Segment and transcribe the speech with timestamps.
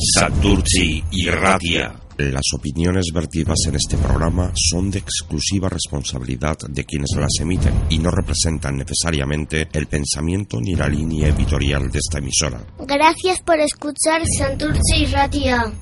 [0.00, 1.94] Santurci y Radia.
[2.16, 7.98] Las opiniones vertidas en este programa son de exclusiva responsabilidad de quienes las emiten y
[7.98, 12.62] no representan necesariamente el pensamiento ni la línea editorial de esta emisora.
[12.78, 15.72] Gracias por escuchar Santurce y Ratia.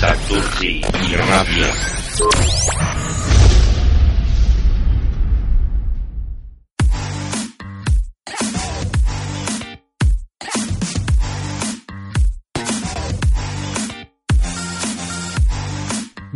[0.00, 1.70] Santurci y Radia.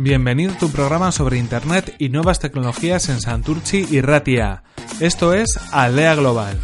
[0.05, 4.61] Bienvenido a tu programa sobre Internet y nuevas tecnologías en Santurci y Ratia.
[4.99, 6.59] Esto es Aldea Global.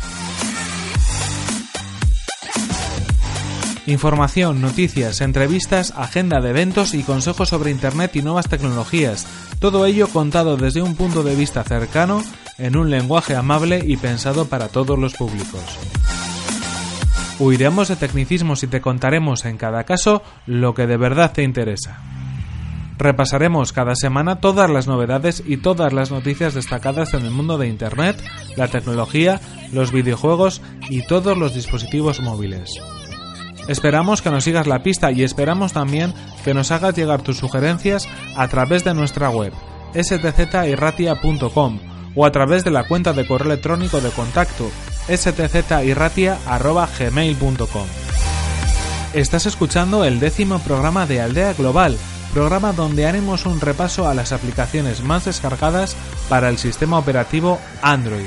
[3.87, 9.25] Información, noticias, entrevistas, agenda de eventos y consejos sobre Internet y nuevas tecnologías.
[9.57, 12.21] Todo ello contado desde un punto de vista cercano,
[12.59, 15.79] en un lenguaje amable y pensado para todos los públicos.
[17.39, 22.20] Huiremos de tecnicismos y te contaremos en cada caso lo que de verdad te interesa.
[23.02, 27.68] Repasaremos cada semana todas las novedades y todas las noticias destacadas en el mundo de
[27.68, 28.24] Internet,
[28.55, 29.41] la tecnología,
[29.74, 32.70] los videojuegos y todos los dispositivos móviles.
[33.68, 36.13] Esperamos que nos sigas la pista y esperamos también
[36.46, 39.52] que nos hagas llegar tus sugerencias a través de nuestra web
[39.96, 41.79] stzirratia.com
[42.13, 44.70] o a través de la cuenta de correo electrónico de contacto
[45.10, 47.88] stzirratia.gmail.com
[49.13, 51.98] Estás escuchando el décimo programa de Aldea Global,
[52.32, 55.96] programa donde haremos un repaso a las aplicaciones más descargadas
[56.29, 58.26] para el sistema operativo Android.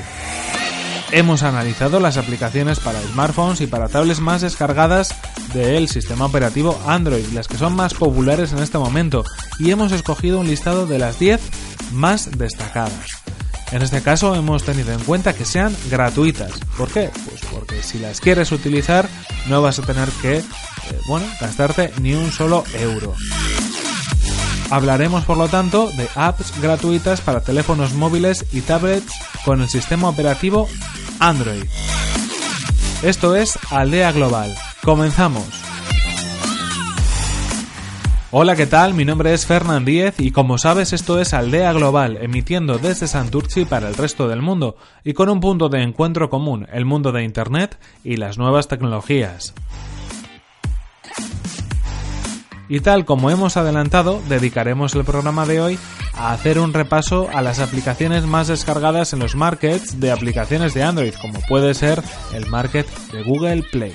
[1.11, 5.15] Hemos analizado las aplicaciones para smartphones y para tablets más descargadas
[5.53, 9.23] del sistema operativo Android, las que son más populares en este momento,
[9.59, 11.39] y hemos escogido un listado de las 10
[11.91, 13.23] más destacadas.
[13.71, 16.51] En este caso hemos tenido en cuenta que sean gratuitas.
[16.77, 17.09] ¿Por qué?
[17.25, 19.07] Pues porque si las quieres utilizar
[19.47, 20.43] no vas a tener que, eh,
[21.07, 23.15] bueno, gastarte ni un solo euro.
[24.71, 30.09] Hablaremos por lo tanto de apps gratuitas para teléfonos móviles y tablets con el sistema
[30.09, 30.67] operativo
[31.19, 31.65] Android.
[33.03, 34.55] Esto es Aldea Global.
[34.83, 35.45] Comenzamos.
[38.31, 38.93] Hola, ¿qué tal?
[38.93, 43.63] Mi nombre es Fernán Díez y como sabes esto es Aldea Global, emitiendo desde Santurci
[43.63, 47.23] para el resto del mundo y con un punto de encuentro común, el mundo de
[47.23, 49.53] Internet y las nuevas tecnologías.
[52.67, 55.79] Y tal como hemos adelantado, dedicaremos el programa de hoy
[56.15, 60.83] a hacer un repaso a las aplicaciones más descargadas en los markets de aplicaciones de
[60.83, 62.01] Android, como puede ser
[62.33, 63.93] el market de Google Play.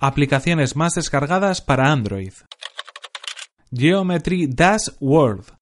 [0.00, 2.32] Aplicaciones más descargadas para Android.
[3.72, 5.55] Geometry Dash World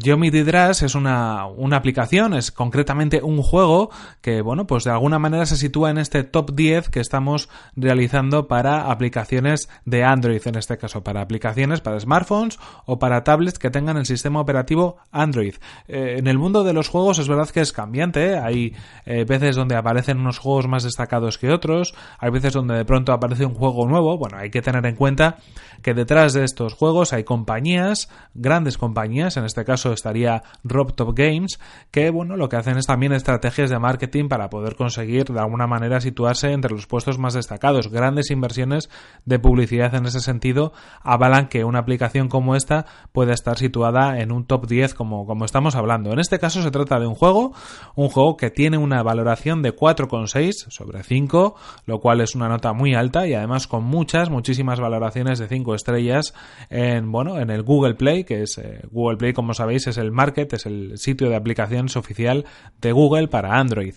[0.00, 5.18] Geometry Dash es una, una, aplicación, es concretamente un juego que, bueno, pues de alguna
[5.18, 10.54] manera se sitúa en este top 10 que estamos realizando para aplicaciones de Android, en
[10.54, 15.54] este caso, para aplicaciones para smartphones o para tablets que tengan el sistema operativo Android.
[15.88, 18.38] Eh, en el mundo de los juegos es verdad que es cambiante, ¿eh?
[18.38, 22.84] hay eh, veces donde aparecen unos juegos más destacados que otros, hay veces donde de
[22.84, 25.38] pronto aparece un juego nuevo, bueno, hay que tener en cuenta
[25.82, 31.58] que detrás de estos juegos hay compañías, grandes compañías, en este caso estaría RobTop Games,
[31.90, 35.66] que bueno, lo que hacen es también estrategias de marketing para poder conseguir de alguna
[35.66, 37.90] manera situarse entre los puestos más destacados.
[37.90, 38.88] Grandes inversiones
[39.24, 40.72] de publicidad en ese sentido
[41.02, 45.44] avalan que una aplicación como esta pueda estar situada en un top 10 como, como
[45.44, 46.12] estamos hablando.
[46.12, 47.52] En este caso se trata de un juego,
[47.94, 51.54] un juego que tiene una valoración de 4,6 sobre 5,
[51.86, 55.74] lo cual es una nota muy alta y además con muchas, muchísimas valoraciones de 5
[55.74, 56.34] estrellas
[56.70, 60.12] en, bueno, en el Google Play, que es eh, Google Play, como sabéis, es el
[60.12, 62.44] Market, es el sitio de aplicaciones oficial
[62.80, 63.94] de Google para Android.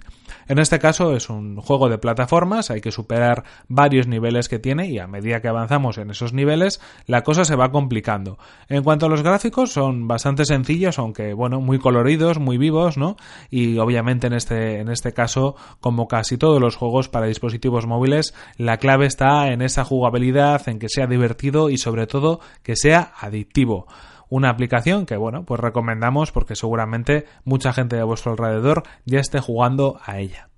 [0.48, 4.90] En este caso es un juego de plataformas, hay que superar varios niveles que tiene
[4.90, 8.38] y a medida que avanzamos en esos niveles la cosa se va complicando.
[8.68, 13.18] En cuanto a los gráficos son bastante sencillos, aunque bueno, muy coloridos, muy vivos, ¿no?
[13.50, 18.34] Y obviamente en este en este caso, como casi todos los juegos para dispositivos móviles,
[18.58, 23.14] la clave está en esa jugabilidad, en que sea divertido y sobre todo que sea
[23.20, 23.88] adictivo
[24.32, 29.42] una aplicación que bueno, pues recomendamos porque seguramente mucha gente de vuestro alrededor ya esté
[29.42, 30.50] jugando a ella.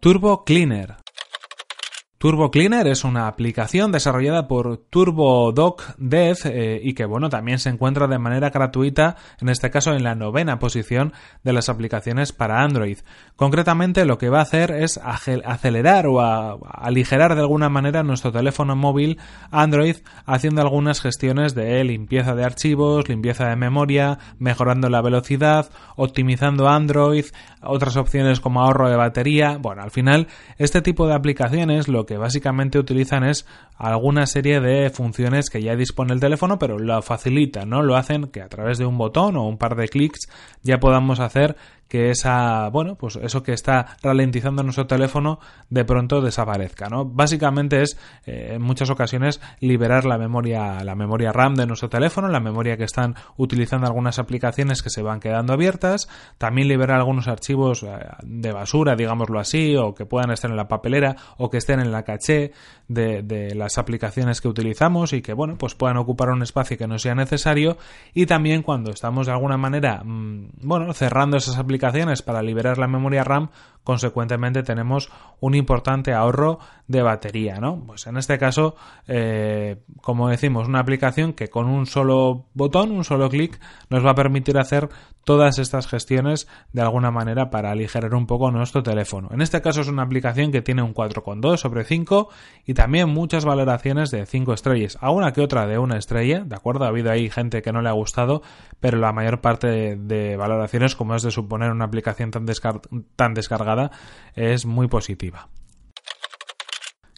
[0.00, 0.96] Turbo Cleaner
[2.20, 7.70] Turbo Cleaner es una aplicación desarrollada por TurboDoc Dev eh, y que bueno también se
[7.70, 11.14] encuentra de manera gratuita, en este caso en la novena posición
[11.44, 12.98] de las aplicaciones para Android.
[13.36, 18.76] Concretamente lo que va a hacer es acelerar o aligerar de alguna manera nuestro teléfono
[18.76, 19.18] móvil
[19.50, 19.96] Android
[20.26, 27.24] haciendo algunas gestiones de limpieza de archivos, limpieza de memoria, mejorando la velocidad, optimizando Android,
[27.62, 29.56] otras opciones como ahorro de batería.
[29.58, 30.26] Bueno, al final
[30.58, 33.46] este tipo de aplicaciones lo que básicamente utilizan es
[33.76, 37.82] alguna serie de funciones que ya dispone el teléfono, pero lo facilitan, ¿no?
[37.82, 40.28] Lo hacen que a través de un botón o un par de clics
[40.62, 41.56] ya podamos hacer
[41.90, 45.40] que esa, bueno, pues eso que está ralentizando nuestro teléfono
[45.70, 47.04] de pronto desaparezca, ¿no?
[47.04, 52.28] Básicamente es eh, en muchas ocasiones liberar la memoria, la memoria RAM de nuestro teléfono,
[52.28, 56.08] la memoria que están utilizando algunas aplicaciones que se van quedando abiertas,
[56.38, 57.88] también liberar algunos archivos eh,
[58.22, 61.90] de basura, digámoslo así, o que puedan estar en la papelera o que estén en
[61.90, 62.52] la caché
[62.86, 66.86] de, de las aplicaciones que utilizamos y que, bueno, pues puedan ocupar un espacio que
[66.86, 67.78] no sea necesario
[68.14, 71.79] y también cuando estamos de alguna manera, mm, bueno, cerrando esas aplicaciones
[72.24, 73.50] para liberar la memoria RAM,
[73.84, 75.10] consecuentemente tenemos
[75.40, 77.82] un importante ahorro de batería, ¿no?
[77.86, 78.74] Pues en este caso,
[79.08, 84.10] eh, como decimos, una aplicación que con un solo botón, un solo clic, nos va
[84.10, 84.88] a permitir hacer
[85.24, 89.28] todas estas gestiones de alguna manera para aligerar un poco nuestro teléfono.
[89.32, 92.28] En este caso es una aplicación que tiene un 4,2 sobre 5
[92.66, 96.54] y también muchas valoraciones de 5 estrellas, a una que otra de una estrella, ¿de
[96.54, 96.84] acuerdo?
[96.84, 98.42] Ha habido ahí gente que no le ha gustado,
[98.80, 102.46] pero la mayor parte de, valoraciones, como es de suponer una aplicación tan,
[103.16, 103.90] tan descargada,
[104.34, 105.48] es muy positiva.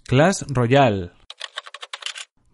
[0.06, 1.12] Clash Royale.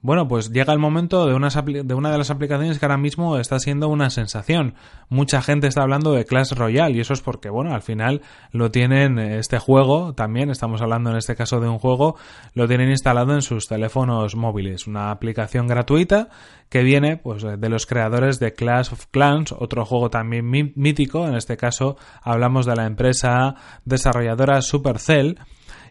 [0.00, 3.88] Bueno, pues llega el momento de, una de las aplicaciones que ahora mismo está siendo
[3.88, 4.74] una sensación.
[5.08, 8.22] Mucha gente está hablando de Clash Royale y eso es porque, bueno, al final
[8.52, 12.16] lo tienen este juego, también estamos hablando en este caso de un juego,
[12.54, 14.86] lo tienen instalado en sus teléfonos móviles.
[14.86, 16.28] Una aplicación gratuita
[16.68, 21.34] que viene pues de los creadores de Clash of Clans, otro juego también mítico, en
[21.34, 25.40] este caso hablamos de la empresa desarrolladora Supercell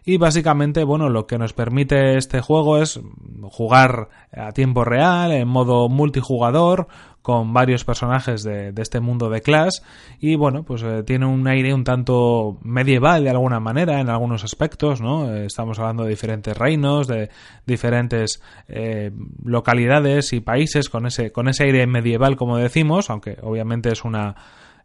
[0.08, 2.98] y básicamente, bueno, lo que nos permite este juego es
[3.42, 6.88] jugar a tiempo real, en modo multijugador,
[7.20, 9.80] con varios personajes de, este mundo de Clash
[10.18, 14.44] y bueno, pues eh, tiene un aire un tanto medieval de alguna manera en algunos
[14.44, 15.30] aspectos, ¿no?
[15.30, 17.28] Eh, estamos hablando de diferentes reinos, de
[17.66, 19.10] diferentes eh,
[19.44, 24.36] localidades y países con ese, con ese aire medieval como decimos, aunque obviamente es una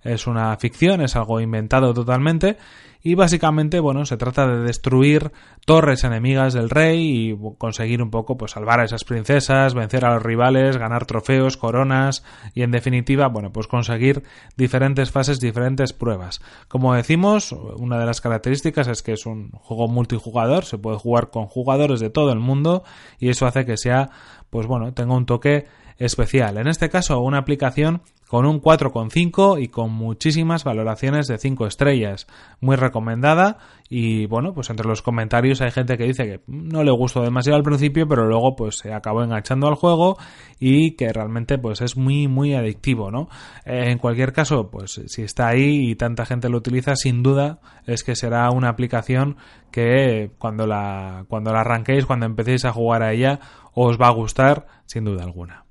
[0.04, 2.58] es una ficción, es algo inventado totalmente
[3.06, 5.34] y básicamente, bueno, se trata de destruir
[5.66, 10.14] torres enemigas del rey y conseguir un poco, pues salvar a esas princesas, vencer a
[10.14, 12.24] los rivales, ganar trofeos, coronas
[12.54, 14.24] y en definitiva, bueno, pues conseguir
[14.56, 16.42] diferentes fases, diferentes pruebas.
[16.70, 21.30] Como decimos, una de las características es que es un juego multijugador, se puede jugar
[21.30, 22.86] con jugadores de todo el mundo
[23.20, 24.12] y eso hace que sea,
[24.50, 25.66] pues bueno, tenga un toque
[25.98, 26.58] especial.
[26.58, 28.02] En este caso, una aplicación
[28.34, 32.26] con un 4,5 y con muchísimas valoraciones de 5 estrellas.
[32.62, 33.60] Muy recomendada
[33.90, 37.58] y bueno, pues entre los comentarios hay gente que dice que no le gustó demasiado
[37.58, 40.18] al principio, pero luego pues se acabó enganchando al juego
[40.60, 43.30] y que realmente pues es muy muy adictivo, ¿no?
[43.66, 47.60] Eh, en cualquier caso, pues si está ahí y tanta gente lo utiliza, sin duda
[47.86, 49.38] es que será una aplicación
[49.70, 53.40] que cuando la cuando la arranquéis, cuando empecéis a jugar a ella,
[53.76, 55.66] os va a gustar sin duda alguna.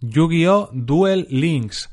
[0.00, 0.70] Yu-Gi-Oh!
[0.72, 1.90] Duel Links.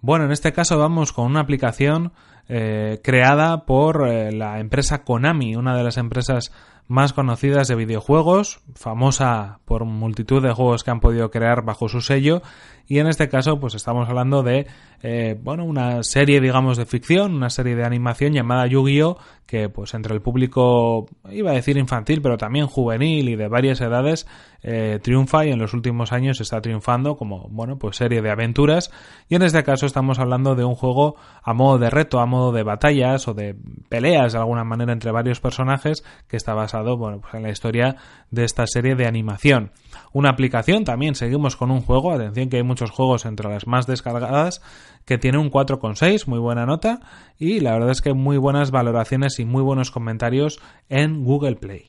[0.00, 2.12] Bueno, en este caso vamos con una aplicación
[2.48, 6.52] eh, creada por eh, la empresa Konami, una de las empresas
[6.88, 12.00] más conocidas de videojuegos, famosa por multitud de juegos que han podido crear bajo su
[12.00, 12.42] sello
[12.86, 14.66] y en este caso pues estamos hablando de
[15.02, 19.92] eh, bueno una serie digamos de ficción una serie de animación llamada Yu-Gi-Oh que pues
[19.92, 24.26] entre el público iba a decir infantil pero también juvenil y de varias edades
[24.62, 28.90] eh, triunfa y en los últimos años está triunfando como bueno pues serie de aventuras.
[29.28, 32.52] Y en este caso estamos hablando de un juego a modo de reto a modo
[32.52, 33.56] de batallas o de
[33.88, 37.96] peleas de alguna manera entre varios personajes que está basado bueno pues en la historia
[38.30, 39.72] de esta serie de animación.
[40.12, 43.86] Una aplicación también seguimos con un juego atención que hay muchos juegos entre las más
[43.86, 44.62] descargadas
[45.04, 47.00] que tiene un 4,6 muy buena nota
[47.38, 51.88] y la verdad es que muy buenas valoraciones y muy buenos comentarios en Google Play.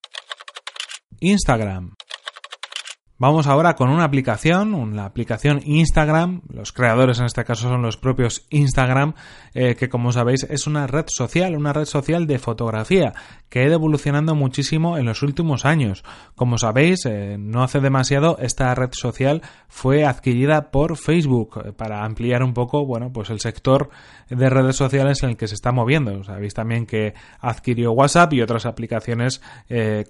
[1.20, 1.96] Instagram
[3.22, 6.40] Vamos ahora con una aplicación, la aplicación Instagram.
[6.48, 9.14] Los creadores en este caso son los propios Instagram,
[9.54, 13.12] eh, que como sabéis es una red social, una red social de fotografía
[13.50, 16.06] que ha ido evolucionando muchísimo en los últimos años.
[16.36, 22.06] Como sabéis, eh, no hace demasiado esta red social fue adquirida por Facebook eh, para
[22.06, 23.90] ampliar un poco, bueno, pues el sector
[24.30, 26.24] de redes sociales en el que se está moviendo.
[26.24, 29.42] Sabéis también que adquirió WhatsApp y otras aplicaciones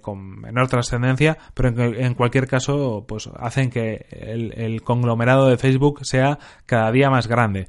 [0.02, 6.38] con menor trascendencia, pero en cualquier caso pues hacen que el, conglomerado de Facebook sea
[6.66, 7.68] cada día más grande.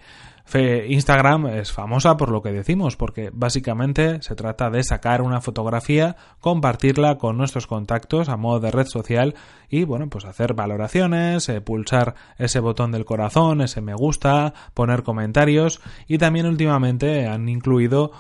[0.54, 6.18] Instagram es famosa por lo que decimos, porque básicamente se trata de sacar una fotografía,
[6.42, 9.36] compartirla con nuestros contactos a modo de red social
[9.70, 15.04] y bueno, pues hacer valoraciones, eh, pulsar ese botón del corazón, ese me gusta, poner
[15.04, 18.12] comentarios y también últimamente han incluido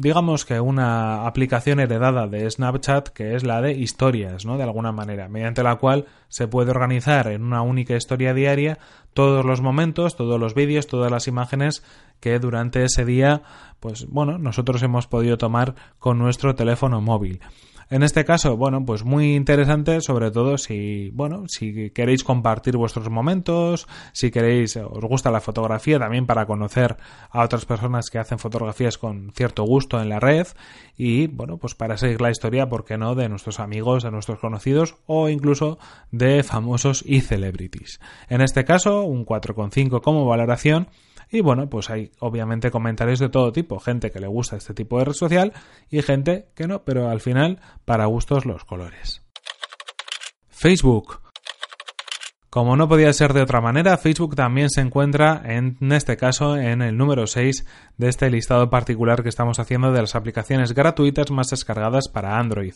[0.00, 4.56] digamos que una aplicación heredada de Snapchat que es la de historias, ¿no?
[4.56, 8.78] De alguna manera, mediante la cual se puede organizar en una única historia diaria
[9.12, 11.84] todos los momentos, todos los vídeos, todas las imágenes
[12.18, 13.42] que durante ese día,
[13.78, 17.40] pues bueno, nosotros hemos podido tomar con nuestro teléfono móvil.
[17.90, 23.10] En este caso, bueno, pues muy interesante, sobre todo si, bueno, si queréis compartir vuestros
[23.10, 26.98] momentos, si queréis, os gusta la fotografía también para conocer
[27.30, 30.46] a otras personas que hacen fotografías con cierto gusto en la red
[30.96, 34.38] y, bueno, pues para seguir la historia, ¿por qué no?, de nuestros amigos, de nuestros
[34.38, 35.80] conocidos o incluso
[36.12, 37.98] de famosos y celebrities.
[38.28, 40.86] En este caso, un 4,5 como valoración
[41.30, 44.98] y bueno, pues hay obviamente comentarios de todo tipo, gente que le gusta este tipo
[44.98, 45.52] de red social
[45.88, 49.22] y gente que no, pero al final para gustos los colores.
[50.48, 51.20] Facebook.
[52.50, 56.82] Como no podía ser de otra manera, Facebook también se encuentra en este caso en
[56.82, 57.64] el número 6
[57.96, 62.74] de este listado particular que estamos haciendo de las aplicaciones gratuitas más descargadas para Android.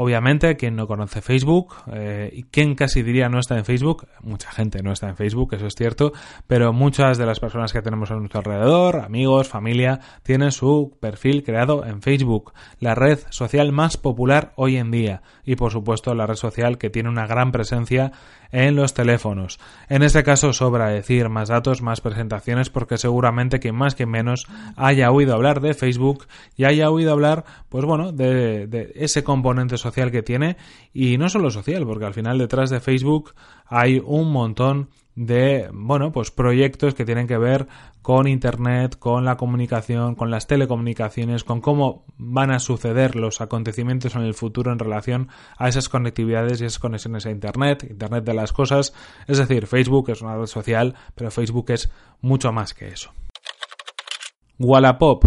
[0.00, 4.48] Obviamente, quien no conoce Facebook, eh, y quien casi diría no está en Facebook, mucha
[4.52, 6.12] gente no está en Facebook, eso es cierto,
[6.46, 11.42] pero muchas de las personas que tenemos a nuestro alrededor, amigos, familia, tienen su perfil
[11.42, 16.28] creado en Facebook, la red social más popular hoy en día, y por supuesto la
[16.28, 18.12] red social que tiene una gran presencia
[18.52, 19.58] en los teléfonos.
[19.88, 24.46] En este caso sobra decir más datos, más presentaciones, porque seguramente que más que menos
[24.76, 29.76] haya oído hablar de Facebook y haya oído hablar, pues bueno, de, de ese componente
[29.76, 30.56] social que tiene
[30.92, 33.34] y no solo social, porque al final detrás de Facebook
[33.66, 37.66] hay un montón de, bueno, pues proyectos que tienen que ver
[38.02, 44.14] con Internet, con la comunicación, con las telecomunicaciones, con cómo van a suceder los acontecimientos
[44.14, 48.34] en el futuro en relación a esas conectividades y esas conexiones a Internet, Internet de
[48.34, 48.94] las cosas.
[49.26, 51.90] Es decir, Facebook es una red social, pero Facebook es
[52.20, 53.10] mucho más que eso.
[54.60, 55.24] Wallapop.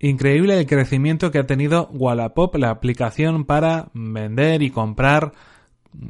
[0.00, 5.32] Increíble el crecimiento que ha tenido Wallapop, la aplicación para vender y comprar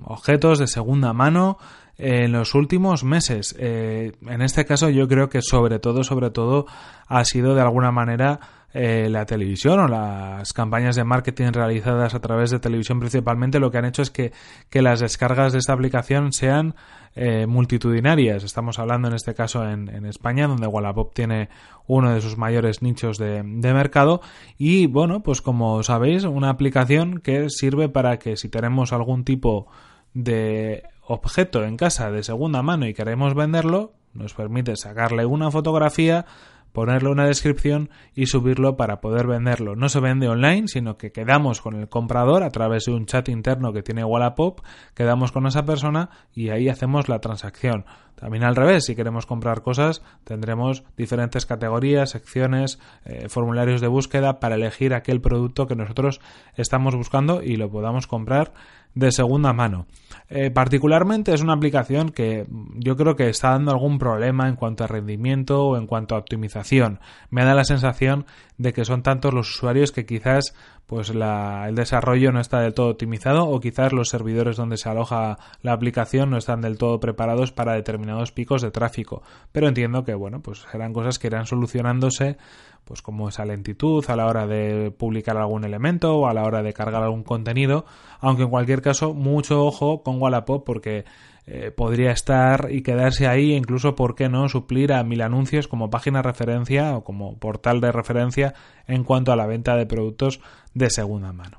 [0.04, 1.59] objetos de segunda mano
[1.97, 3.57] en los últimos meses.
[3.59, 6.66] Eh, en este caso yo creo que sobre todo, sobre todo
[7.07, 8.40] ha sido de alguna manera
[8.75, 13.70] eh, la televisión o las campañas de marketing realizadas a través de televisión principalmente lo
[13.70, 14.32] que han hecho es que,
[14.68, 16.75] que las descargas de esta aplicación sean
[17.14, 18.44] eh, multitudinarias.
[18.44, 21.48] Estamos hablando en este caso en, en, España, donde Wallapop tiene
[21.87, 24.20] uno de sus mayores nichos de, de mercado.
[24.58, 29.66] Y bueno, pues como sabéis, una aplicación que sirve para que si tenemos algún tipo
[30.14, 36.26] de objeto en casa de segunda mano y queremos venderlo, nos permite sacarle una fotografía,
[36.72, 39.76] ponerle una descripción y subirlo para poder venderlo.
[39.76, 43.28] No se vende online, sino que quedamos con el comprador a través de un chat
[43.28, 44.60] interno que tiene Wallapop,
[44.94, 47.84] quedamos con esa persona y ahí hacemos la transacción.
[48.14, 54.40] También al revés, si queremos comprar cosas, tendremos diferentes categorías, secciones, eh, formularios de búsqueda
[54.40, 56.20] para elegir aquel producto que nosotros
[56.56, 58.52] estamos buscando y lo podamos comprar
[58.95, 59.87] de segunda mano.
[60.28, 64.85] Eh, particularmente es una aplicación que yo creo que está dando algún problema en cuanto
[64.85, 67.00] a rendimiento o en cuanto a optimización.
[67.30, 68.26] Me da la sensación
[68.59, 70.55] de que son tantos los usuarios que quizás
[70.87, 75.38] pues el desarrollo no está del todo optimizado o quizás los servidores donde se aloja
[75.62, 79.23] la aplicación no están del todo preparados para determinados picos de tráfico.
[79.53, 82.37] Pero entiendo que bueno, pues serán cosas que irán solucionándose
[82.85, 86.62] pues como esa lentitud a la hora de publicar algún elemento o a la hora
[86.62, 87.85] de cargar algún contenido,
[88.19, 91.05] aunque en cualquier caso mucho ojo con Wallapop porque
[91.50, 95.88] eh, podría estar y quedarse ahí, incluso, ¿por qué no?, suplir a mil anuncios como
[95.88, 98.52] página referencia o como portal de referencia
[98.87, 100.40] en cuanto a la venta de productos
[100.75, 101.57] de segunda mano.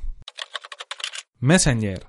[1.40, 2.06] Messenger.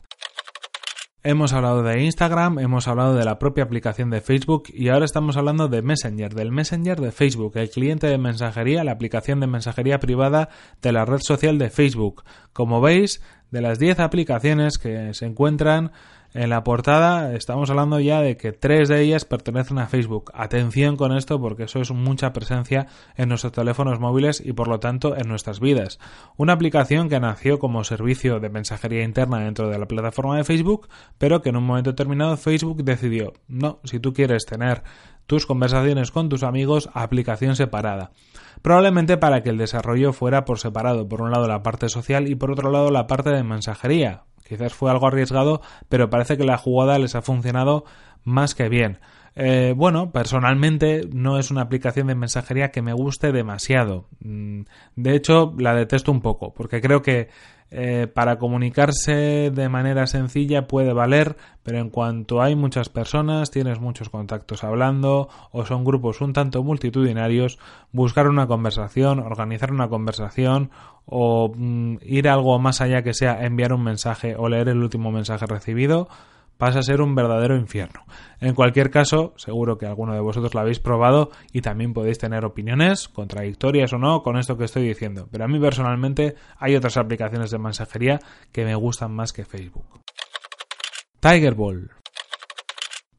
[1.22, 5.38] Hemos hablado de Instagram, hemos hablado de la propia aplicación de Facebook y ahora estamos
[5.38, 10.00] hablando de Messenger, del Messenger de Facebook, el cliente de mensajería, la aplicación de mensajería
[10.00, 10.50] privada
[10.82, 12.24] de la red social de Facebook.
[12.52, 15.92] Como veis, de las 10 aplicaciones que se encuentran
[16.32, 20.30] en la portada estamos hablando ya de que tres de ellas pertenecen a Facebook.
[20.34, 24.78] Atención con esto porque eso es mucha presencia en nuestros teléfonos móviles y por lo
[24.78, 25.98] tanto en nuestras vidas.
[26.36, 30.88] Una aplicación que nació como servicio de mensajería interna dentro de la plataforma de Facebook,
[31.18, 34.82] pero que en un momento determinado Facebook decidió, no, si tú quieres tener
[35.30, 38.10] tus conversaciones con tus amigos, aplicación separada.
[38.62, 42.34] Probablemente para que el desarrollo fuera por separado, por un lado la parte social y
[42.34, 46.58] por otro lado la parte de mensajería, Quizás fue algo arriesgado, pero parece que la
[46.58, 47.84] jugada les ha funcionado
[48.24, 48.98] más que bien.
[49.36, 54.06] Eh, bueno, personalmente no es una aplicación de mensajería que me guste demasiado.
[54.20, 54.62] Mm,
[54.96, 57.28] de hecho, la detesto un poco, porque creo que
[57.72, 63.78] eh, para comunicarse de manera sencilla puede valer, pero en cuanto hay muchas personas, tienes
[63.78, 67.60] muchos contactos hablando o son grupos un tanto multitudinarios,
[67.92, 70.70] buscar una conversación, organizar una conversación
[71.06, 75.12] o mm, ir algo más allá que sea enviar un mensaje o leer el último
[75.12, 76.08] mensaje recibido,
[76.60, 78.04] pasa a ser un verdadero infierno.
[78.38, 82.44] En cualquier caso, seguro que alguno de vosotros lo habéis probado y también podéis tener
[82.44, 85.26] opiniones, contradictorias o no, con esto que estoy diciendo.
[85.32, 88.20] Pero a mí personalmente hay otras aplicaciones de mensajería
[88.52, 89.86] que me gustan más que Facebook.
[91.18, 91.99] Tigerball.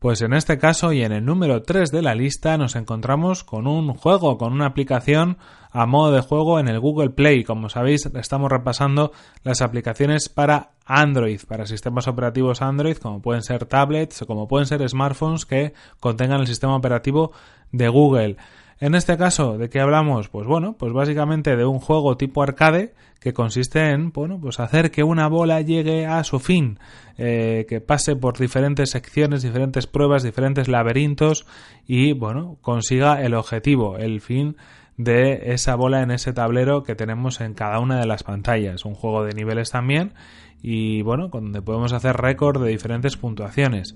[0.01, 3.67] Pues en este caso y en el número 3 de la lista nos encontramos con
[3.67, 5.37] un juego, con una aplicación
[5.69, 7.43] a modo de juego en el Google Play.
[7.43, 9.11] Como sabéis, estamos repasando
[9.43, 14.65] las aplicaciones para Android, para sistemas operativos Android, como pueden ser tablets o como pueden
[14.65, 17.31] ser smartphones que contengan el sistema operativo
[17.71, 18.37] de Google.
[18.81, 20.27] En este caso, ¿de qué hablamos?
[20.29, 24.89] Pues bueno, pues básicamente de un juego tipo arcade que consiste en, bueno, pues hacer
[24.89, 26.79] que una bola llegue a su fin,
[27.19, 31.45] eh, que pase por diferentes secciones, diferentes pruebas, diferentes laberintos
[31.85, 34.57] y, bueno, consiga el objetivo, el fin
[34.97, 38.83] de esa bola en ese tablero que tenemos en cada una de las pantallas.
[38.83, 40.15] Un juego de niveles también
[40.59, 43.95] y, bueno, donde podemos hacer récord de diferentes puntuaciones.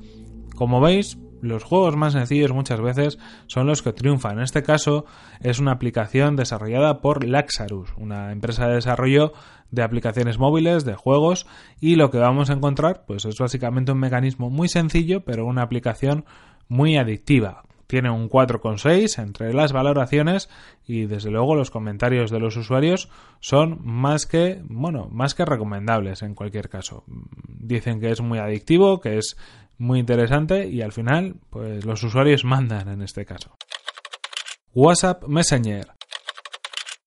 [0.56, 4.38] Como veis, los juegos más sencillos muchas veces son los que triunfan.
[4.38, 5.06] En este caso
[5.42, 9.34] es una aplicación desarrollada por Laxarus, una empresa de desarrollo
[9.72, 11.48] de aplicaciones móviles, de juegos,
[11.80, 15.64] y lo que vamos a encontrar pues es básicamente un mecanismo muy sencillo, pero una
[15.64, 16.26] aplicación
[16.68, 17.64] muy adictiva.
[17.88, 20.50] Tiene un 4,6 entre las valoraciones
[20.88, 26.24] y desde luego los comentarios de los usuarios son más que, bueno, más que recomendables
[26.24, 27.04] en cualquier caso.
[27.48, 29.38] Dicen que es muy adictivo, que es
[29.78, 33.56] muy interesante y al final, pues los usuarios mandan en este caso.
[34.74, 35.88] WhatsApp Messenger.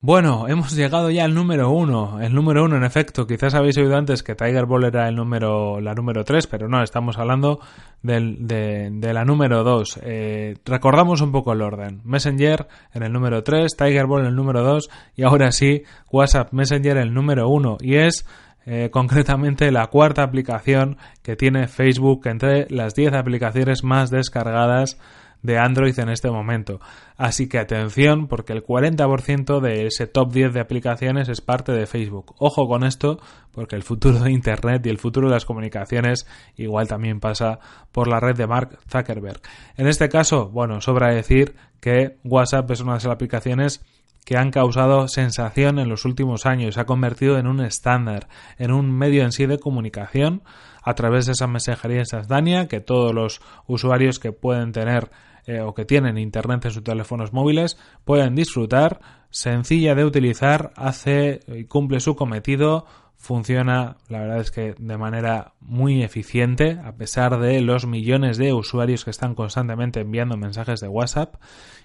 [0.01, 2.21] Bueno, hemos llegado ya al número uno.
[2.21, 5.81] El número uno, en efecto, quizás habéis oído antes que Tiger Ball era el número,
[5.81, 7.59] la número tres, pero no, estamos hablando
[8.01, 9.99] de, la número dos.
[10.05, 12.01] Eh, recordamos un poco el orden.
[12.05, 16.53] Messenger en el número tres, Tiger Ball en el número dos y ahora sí, WhatsApp
[16.53, 17.77] Messenger en el número uno.
[17.81, 18.25] Y es
[18.71, 24.99] eh, concretamente la cuarta aplicación que tiene Facebook entre las 10 aplicaciones más descargadas
[25.41, 26.79] de Android en este momento.
[27.17, 31.87] Así que atención porque el 40% de ese top 10 de aplicaciones es parte de
[31.87, 32.35] Facebook.
[32.37, 33.19] Ojo con esto
[33.53, 36.27] porque el futuro de Internet y el futuro de las comunicaciones
[36.57, 39.41] igual también pasa por la red de Mark Zuckerberg.
[39.79, 43.83] En este caso, bueno, sobra decir que WhatsApp es una de las aplicaciones
[44.29, 48.73] que han causado sensación en los últimos años, se ha convertido en un estándar, en
[48.73, 50.43] un medio en sí de comunicación
[50.83, 55.11] a través de esa mensajería instantánea que todos los usuarios que pueden tener
[55.47, 61.41] eh, o que tienen internet en sus teléfonos móviles pueden disfrutar, sencilla de utilizar, hace
[61.47, 62.85] y cumple su cometido
[63.19, 68.53] funciona, la verdad es que de manera muy eficiente, a pesar de los millones de
[68.53, 71.35] usuarios que están constantemente enviando mensajes de WhatsApp,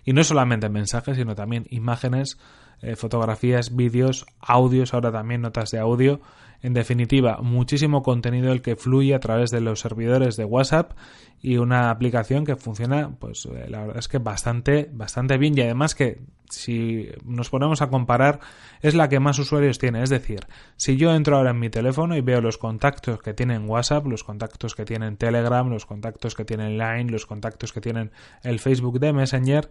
[0.06, 2.38] y no solamente mensajes, sino también imágenes,
[2.82, 6.22] eh, fotografías, vídeos, audios, ahora también notas de audio,
[6.62, 10.93] en definitiva, muchísimo contenido el que fluye a través de los servidores de WhatsApp
[11.41, 15.58] y una aplicación que funciona, pues eh, la verdad es que bastante, bastante bien.
[15.58, 16.22] Y además que
[16.54, 18.39] si nos ponemos a comparar
[18.82, 20.04] es la que más usuarios tiene.
[20.04, 23.70] Es decir, si yo entro ahora en mi teléfono y veo los contactos que tienen
[23.70, 28.12] WhatsApp, los contactos que tienen Telegram, los contactos que tienen Line, los contactos que tienen
[28.44, 29.70] el Facebook de Messenger,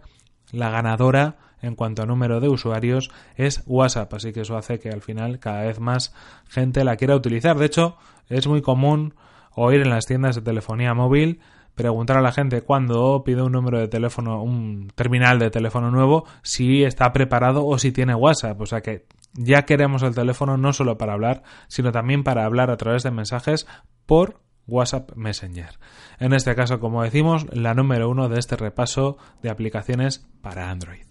[0.51, 4.89] la ganadora en cuanto a número de usuarios es WhatsApp, así que eso hace que
[4.89, 6.13] al final cada vez más
[6.47, 7.57] gente la quiera utilizar.
[7.57, 7.97] De hecho,
[8.29, 9.15] es muy común
[9.55, 11.39] oír en las tiendas de telefonía móvil
[11.75, 16.25] preguntar a la gente cuando pide un número de teléfono, un terminal de teléfono nuevo,
[16.41, 18.59] si está preparado o si tiene WhatsApp.
[18.61, 22.69] O sea que ya queremos el teléfono no solo para hablar, sino también para hablar
[22.69, 23.67] a través de mensajes
[24.05, 25.79] por WhatsApp Messenger.
[26.19, 31.05] En este caso, como decimos, la número uno de este repaso de aplicaciones para Android.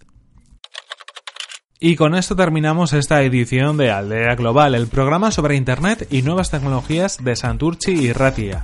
[1.79, 6.49] Y con esto terminamos esta edición de Aldea Global, el programa sobre Internet y nuevas
[6.49, 8.63] tecnologías de Santurchi y Ratia.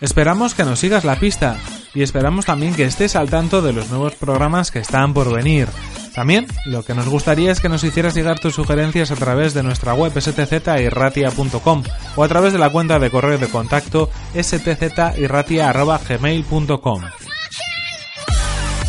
[0.00, 1.58] Esperamos que nos sigas la pista
[1.94, 5.68] y esperamos también que estés al tanto de los nuevos programas que están por venir.
[6.14, 9.62] También lo que nos gustaría es que nos hicieras llegar tus sugerencias a través de
[9.62, 11.82] nuestra web stzirratia.com
[12.16, 17.02] o a través de la cuenta de correo de contacto stzirratia.gmail.com.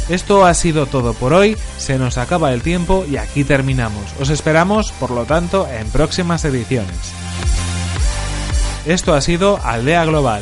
[0.10, 4.14] Esto ha sido todo por hoy, se nos acaba el tiempo y aquí terminamos.
[4.20, 6.96] Os esperamos, por lo tanto, en próximas ediciones.
[8.86, 10.42] Esto ha sido Aldea Global.